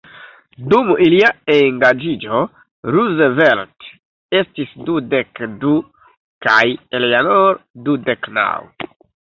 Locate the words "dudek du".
4.89-5.77